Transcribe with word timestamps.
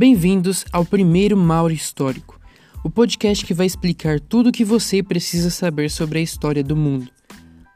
Bem-vindos 0.00 0.64
ao 0.72 0.82
primeiro 0.82 1.36
Mauro 1.36 1.74
Histórico, 1.74 2.40
o 2.82 2.88
podcast 2.88 3.44
que 3.44 3.52
vai 3.52 3.66
explicar 3.66 4.18
tudo 4.18 4.48
o 4.48 4.52
que 4.52 4.64
você 4.64 5.02
precisa 5.02 5.50
saber 5.50 5.90
sobre 5.90 6.18
a 6.18 6.22
história 6.22 6.64
do 6.64 6.74
mundo. 6.74 7.10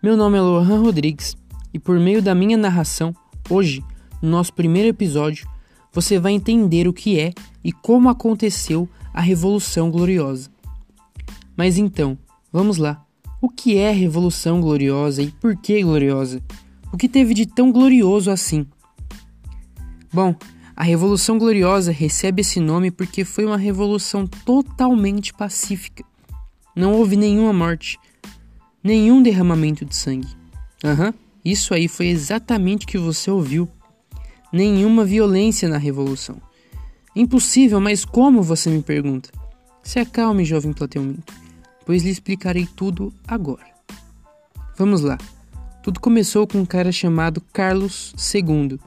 Meu 0.02 0.16
nome 0.16 0.38
é 0.38 0.40
Lohan 0.40 0.80
Rodrigues 0.80 1.36
e, 1.70 1.78
por 1.78 2.00
meio 2.00 2.22
da 2.22 2.34
minha 2.34 2.56
narração, 2.56 3.14
hoje, 3.50 3.84
no 4.22 4.30
nosso 4.30 4.54
primeiro 4.54 4.88
episódio, 4.88 5.46
você 5.92 6.18
vai 6.18 6.32
entender 6.32 6.88
o 6.88 6.94
que 6.94 7.20
é 7.20 7.34
e 7.62 7.70
como 7.70 8.08
aconteceu 8.08 8.88
a 9.12 9.20
Revolução 9.20 9.90
Gloriosa. 9.90 10.48
Mas 11.54 11.76
então, 11.76 12.16
vamos 12.50 12.78
lá. 12.78 13.04
O 13.38 13.50
que 13.50 13.76
é 13.76 13.90
a 13.90 13.94
Revolução 13.94 14.62
Gloriosa 14.62 15.20
e 15.22 15.30
por 15.30 15.54
que 15.58 15.82
gloriosa? 15.82 16.40
O 16.90 16.96
que 16.96 17.06
teve 17.06 17.34
de 17.34 17.44
tão 17.44 17.70
glorioso 17.70 18.30
assim? 18.30 18.66
Bom, 20.10 20.34
a 20.76 20.82
Revolução 20.82 21.38
Gloriosa 21.38 21.92
recebe 21.92 22.40
esse 22.40 22.58
nome 22.58 22.90
porque 22.90 23.24
foi 23.24 23.44
uma 23.44 23.56
revolução 23.56 24.26
totalmente 24.26 25.32
pacífica. 25.32 26.04
Não 26.74 26.92
houve 26.94 27.16
nenhuma 27.16 27.52
morte, 27.52 27.96
nenhum 28.82 29.22
derramamento 29.22 29.84
de 29.84 29.94
sangue. 29.94 30.28
Aham, 30.82 31.06
uhum, 31.06 31.12
isso 31.44 31.72
aí 31.72 31.86
foi 31.86 32.06
exatamente 32.06 32.84
o 32.84 32.88
que 32.88 32.98
você 32.98 33.30
ouviu. 33.30 33.68
Nenhuma 34.52 35.04
violência 35.04 35.68
na 35.68 35.78
revolução. 35.78 36.40
Impossível, 37.14 37.80
mas 37.80 38.04
como 38.04 38.42
você 38.42 38.68
me 38.68 38.82
pergunta? 38.82 39.30
Se 39.82 40.00
acalme, 40.00 40.44
jovem 40.44 40.72
Plateu 40.72 41.14
pois 41.86 42.02
lhe 42.02 42.10
explicarei 42.10 42.66
tudo 42.66 43.12
agora. 43.28 43.66
Vamos 44.76 45.02
lá. 45.02 45.18
Tudo 45.82 46.00
começou 46.00 46.46
com 46.46 46.58
um 46.58 46.66
cara 46.66 46.90
chamado 46.90 47.40
Carlos 47.52 48.14
II 48.34 48.78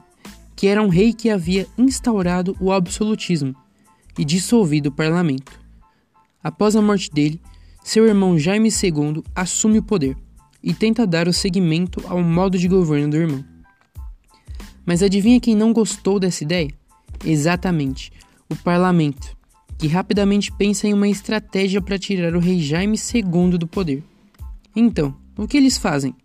que 0.58 0.66
era 0.66 0.82
um 0.82 0.88
rei 0.88 1.12
que 1.12 1.30
havia 1.30 1.68
instaurado 1.78 2.56
o 2.58 2.72
absolutismo 2.72 3.54
e 4.18 4.24
dissolvido 4.24 4.88
o 4.88 4.92
parlamento. 4.92 5.52
Após 6.42 6.74
a 6.74 6.82
morte 6.82 7.08
dele, 7.12 7.40
seu 7.84 8.04
irmão 8.04 8.36
Jaime 8.36 8.68
II 8.68 9.22
assume 9.36 9.78
o 9.78 9.82
poder 9.84 10.16
e 10.60 10.74
tenta 10.74 11.06
dar 11.06 11.28
o 11.28 11.32
seguimento 11.32 12.02
ao 12.08 12.20
modo 12.24 12.58
de 12.58 12.66
governo 12.66 13.10
do 13.10 13.16
irmão. 13.16 13.44
Mas 14.84 15.00
adivinha 15.00 15.38
quem 15.38 15.54
não 15.54 15.72
gostou 15.72 16.18
dessa 16.18 16.42
ideia? 16.42 16.72
Exatamente, 17.24 18.12
o 18.50 18.56
parlamento, 18.56 19.36
que 19.78 19.86
rapidamente 19.86 20.50
pensa 20.50 20.88
em 20.88 20.92
uma 20.92 21.06
estratégia 21.06 21.80
para 21.80 22.00
tirar 22.00 22.34
o 22.34 22.40
rei 22.40 22.58
Jaime 22.58 22.98
II 22.98 23.58
do 23.58 23.68
poder. 23.68 24.02
Então, 24.74 25.14
o 25.36 25.46
que 25.46 25.56
eles 25.56 25.78
fazem? 25.78 26.16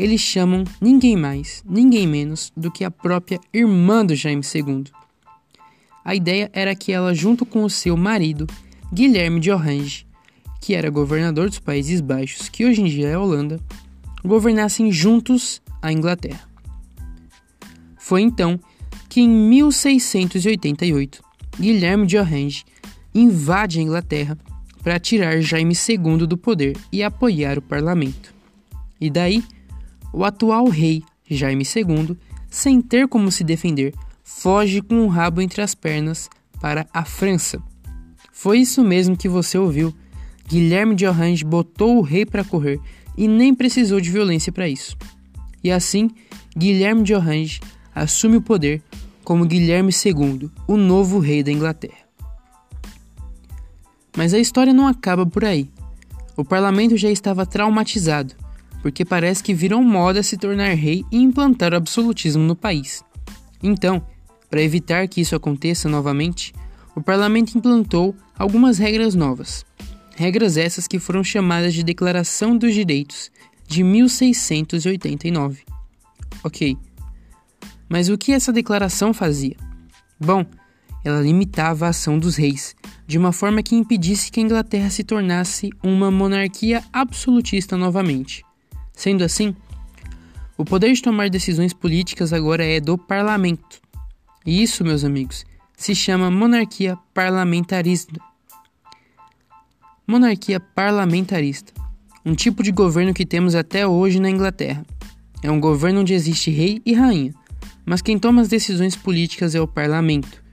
Eles 0.00 0.22
chamam 0.22 0.64
ninguém 0.80 1.14
mais, 1.14 1.62
ninguém 1.68 2.06
menos 2.06 2.50
do 2.56 2.70
que 2.70 2.84
a 2.84 2.90
própria 2.90 3.38
irmã 3.52 4.04
do 4.04 4.14
Jaime 4.14 4.40
II. 4.42 4.84
A 6.02 6.14
ideia 6.14 6.50
era 6.54 6.74
que 6.74 6.90
ela, 6.90 7.12
junto 7.12 7.44
com 7.44 7.64
o 7.64 7.68
seu 7.68 7.98
marido, 7.98 8.46
Guilherme 8.90 9.38
de 9.38 9.50
Orange, 9.50 10.06
que 10.58 10.74
era 10.74 10.88
governador 10.88 11.50
dos 11.50 11.58
Países 11.58 12.00
Baixos, 12.00 12.48
que 12.48 12.64
hoje 12.64 12.80
em 12.80 12.86
dia 12.86 13.08
é 13.08 13.14
a 13.14 13.20
Holanda, 13.20 13.60
governassem 14.24 14.90
juntos 14.90 15.60
a 15.82 15.92
Inglaterra. 15.92 16.48
Foi 17.98 18.22
então 18.22 18.58
que, 19.06 19.20
em 19.20 19.28
1688, 19.28 21.22
Guilherme 21.60 22.06
de 22.06 22.16
Orange 22.16 22.64
invade 23.14 23.78
a 23.78 23.82
Inglaterra 23.82 24.38
para 24.82 24.98
tirar 24.98 25.42
Jaime 25.42 25.74
II 25.74 26.26
do 26.26 26.38
poder 26.38 26.74
e 26.90 27.02
apoiar 27.02 27.58
o 27.58 27.62
parlamento. 27.62 28.32
E 28.98 29.10
daí, 29.10 29.44
o 30.12 30.24
atual 30.24 30.68
rei, 30.68 31.02
Jaime 31.28 31.64
II, 31.64 32.16
sem 32.48 32.80
ter 32.80 33.06
como 33.06 33.30
se 33.30 33.44
defender, 33.44 33.94
foge 34.24 34.80
com 34.80 35.04
o 35.04 35.08
rabo 35.08 35.40
entre 35.40 35.62
as 35.62 35.74
pernas 35.74 36.28
para 36.60 36.86
a 36.92 37.04
França. 37.04 37.62
Foi 38.32 38.58
isso 38.58 38.82
mesmo 38.82 39.16
que 39.16 39.28
você 39.28 39.56
ouviu. 39.56 39.94
Guilherme 40.48 40.94
de 40.94 41.06
Orange 41.06 41.44
botou 41.44 41.98
o 41.98 42.02
rei 42.02 42.26
para 42.26 42.44
correr 42.44 42.80
e 43.16 43.28
nem 43.28 43.54
precisou 43.54 44.00
de 44.00 44.10
violência 44.10 44.52
para 44.52 44.68
isso. 44.68 44.96
E 45.62 45.70
assim, 45.70 46.10
Guilherme 46.56 47.02
de 47.02 47.14
Orange 47.14 47.60
assume 47.94 48.36
o 48.36 48.42
poder 48.42 48.82
como 49.22 49.44
Guilherme 49.44 49.92
II, 49.92 50.50
o 50.66 50.76
novo 50.76 51.18
rei 51.18 51.42
da 51.42 51.52
Inglaterra. 51.52 52.08
Mas 54.16 54.34
a 54.34 54.38
história 54.38 54.72
não 54.72 54.88
acaba 54.88 55.24
por 55.24 55.44
aí. 55.44 55.70
O 56.36 56.44
parlamento 56.44 56.96
já 56.96 57.10
estava 57.10 57.46
traumatizado 57.46 58.34
porque 58.82 59.04
parece 59.04 59.42
que 59.42 59.54
virou 59.54 59.82
moda 59.82 60.22
se 60.22 60.36
tornar 60.36 60.74
rei 60.74 61.04
e 61.10 61.18
implantar 61.18 61.72
o 61.72 61.76
absolutismo 61.76 62.42
no 62.42 62.56
país. 62.56 63.04
Então, 63.62 64.04
para 64.48 64.62
evitar 64.62 65.06
que 65.06 65.20
isso 65.20 65.36
aconteça 65.36 65.88
novamente, 65.88 66.52
o 66.94 67.02
parlamento 67.02 67.56
implantou 67.56 68.14
algumas 68.36 68.78
regras 68.78 69.14
novas. 69.14 69.64
Regras 70.16 70.56
essas 70.56 70.86
que 70.86 70.98
foram 70.98 71.22
chamadas 71.22 71.72
de 71.72 71.82
Declaração 71.82 72.56
dos 72.56 72.74
Direitos 72.74 73.30
de 73.66 73.82
1689. 73.84 75.62
Ok. 76.42 76.76
Mas 77.88 78.08
o 78.08 78.18
que 78.18 78.32
essa 78.32 78.52
declaração 78.52 79.14
fazia? 79.14 79.56
Bom, 80.18 80.44
ela 81.04 81.22
limitava 81.22 81.86
a 81.86 81.90
ação 81.90 82.18
dos 82.18 82.36
reis, 82.36 82.74
de 83.06 83.16
uma 83.16 83.32
forma 83.32 83.62
que 83.62 83.74
impedisse 83.74 84.30
que 84.30 84.40
a 84.40 84.42
Inglaterra 84.42 84.90
se 84.90 85.02
tornasse 85.02 85.70
uma 85.82 86.10
monarquia 86.10 86.82
absolutista 86.92 87.76
novamente. 87.76 88.44
Sendo 89.00 89.24
assim, 89.24 89.56
o 90.58 90.62
poder 90.62 90.92
de 90.92 91.00
tomar 91.00 91.30
decisões 91.30 91.72
políticas 91.72 92.34
agora 92.34 92.62
é 92.62 92.78
do 92.78 92.98
parlamento. 92.98 93.80
E 94.44 94.62
isso, 94.62 94.84
meus 94.84 95.04
amigos, 95.04 95.46
se 95.74 95.94
chama 95.94 96.30
monarquia 96.30 96.98
parlamentarista. 97.14 98.20
Monarquia 100.06 100.60
parlamentarista, 100.60 101.72
um 102.26 102.34
tipo 102.34 102.62
de 102.62 102.70
governo 102.70 103.14
que 103.14 103.24
temos 103.24 103.54
até 103.54 103.86
hoje 103.86 104.20
na 104.20 104.28
Inglaterra. 104.28 104.84
É 105.42 105.50
um 105.50 105.58
governo 105.58 106.00
onde 106.00 106.12
existe 106.12 106.50
rei 106.50 106.82
e 106.84 106.92
rainha, 106.92 107.34
mas 107.86 108.02
quem 108.02 108.18
toma 108.18 108.42
as 108.42 108.48
decisões 108.48 108.96
políticas 108.96 109.54
é 109.54 109.60
o 109.62 109.66
parlamento. 109.66 110.44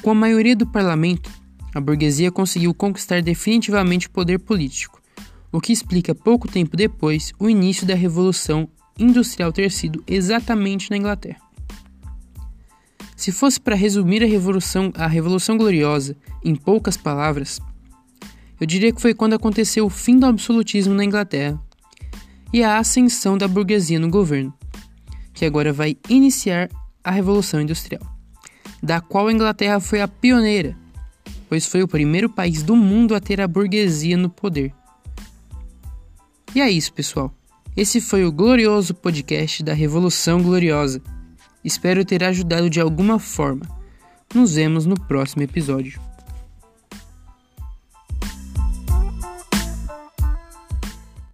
Com 0.00 0.12
a 0.12 0.14
maioria 0.14 0.54
do 0.54 0.64
parlamento, 0.64 1.28
a 1.74 1.80
burguesia 1.80 2.30
conseguiu 2.30 2.72
conquistar 2.72 3.20
definitivamente 3.20 4.06
o 4.06 4.10
poder 4.10 4.38
político 4.38 5.01
o 5.52 5.60
que 5.60 5.72
explica 5.72 6.14
pouco 6.14 6.48
tempo 6.48 6.76
depois 6.76 7.32
o 7.38 7.48
início 7.48 7.86
da 7.86 7.94
Revolução 7.94 8.68
Industrial 8.98 9.52
ter 9.52 9.70
sido 9.70 10.02
exatamente 10.06 10.90
na 10.90 10.96
Inglaterra. 10.96 11.40
Se 13.14 13.30
fosse 13.30 13.60
para 13.60 13.76
resumir 13.76 14.22
a 14.22 14.26
Revolução, 14.26 14.90
a 14.96 15.06
Revolução 15.06 15.56
Gloriosa 15.56 16.16
em 16.42 16.56
poucas 16.56 16.96
palavras, 16.96 17.60
eu 18.60 18.66
diria 18.66 18.92
que 18.92 19.00
foi 19.00 19.14
quando 19.14 19.34
aconteceu 19.34 19.86
o 19.86 19.90
fim 19.90 20.18
do 20.18 20.26
absolutismo 20.26 20.94
na 20.94 21.04
Inglaterra 21.04 21.60
e 22.52 22.62
a 22.62 22.78
ascensão 22.78 23.36
da 23.36 23.46
burguesia 23.46 23.98
no 24.00 24.10
governo, 24.10 24.52
que 25.32 25.44
agora 25.44 25.72
vai 25.72 25.96
iniciar 26.08 26.68
a 27.04 27.10
Revolução 27.10 27.60
Industrial, 27.60 28.02
da 28.82 29.00
qual 29.00 29.28
a 29.28 29.32
Inglaterra 29.32 29.80
foi 29.80 30.00
a 30.00 30.08
pioneira, 30.08 30.76
pois 31.48 31.66
foi 31.66 31.82
o 31.82 31.88
primeiro 31.88 32.28
país 32.28 32.62
do 32.62 32.74
mundo 32.74 33.14
a 33.14 33.20
ter 33.20 33.40
a 33.40 33.48
burguesia 33.48 34.16
no 34.16 34.28
poder. 34.28 34.72
E 36.54 36.60
é 36.60 36.70
isso, 36.70 36.92
pessoal. 36.92 37.32
Esse 37.74 38.00
foi 38.00 38.26
o 38.26 38.32
glorioso 38.32 38.92
podcast 38.92 39.62
da 39.62 39.72
Revolução 39.72 40.42
Gloriosa. 40.42 41.00
Espero 41.64 42.04
ter 42.04 42.22
ajudado 42.22 42.68
de 42.68 42.80
alguma 42.80 43.18
forma. 43.18 43.66
Nos 44.34 44.54
vemos 44.54 44.84
no 44.84 44.94
próximo 44.94 45.42
episódio. 45.42 45.98